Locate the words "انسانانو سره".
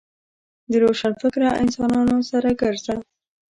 1.63-2.49